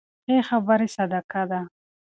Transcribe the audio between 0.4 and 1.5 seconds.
خبرې صدقه